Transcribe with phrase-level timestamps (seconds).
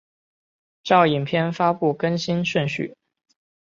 [0.83, 2.95] 照影片发布更新顺序